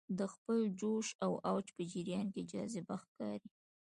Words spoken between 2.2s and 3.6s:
کې جذابه ښکاري.